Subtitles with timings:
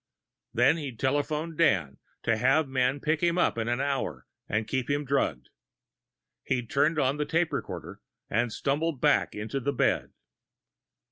[0.51, 4.89] Then he'd telephoned Dan to have men pick him up in an hour and keep
[4.89, 5.49] him drugged.
[6.41, 10.13] He'd turned on the tape recorder and stumbled back to the bed.